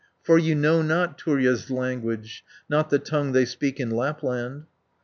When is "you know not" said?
0.39-1.19